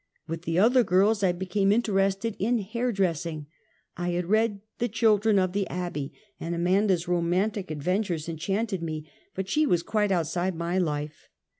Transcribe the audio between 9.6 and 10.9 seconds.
was quite outside my